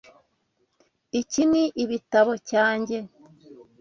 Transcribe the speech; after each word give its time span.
Iki 1.21 1.41
ni 1.49 1.63
ibitabo 1.83 2.31
cyanjye. 2.49 2.97